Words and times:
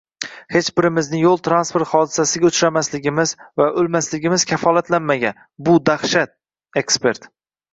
Hech 0.53 0.67
birimizning 0.79 1.19
yo´l 1.25 1.41
transport 1.47 1.89
hodisasiga 1.91 2.49
uchramasligimiz 2.51 3.35
va 3.63 3.69
o‘lmasligimiz 3.83 4.47
kafolatlanmagan, 4.53 5.45
bu 5.69 5.77
dahshat!– 5.91 6.35
ekspert 6.85 7.33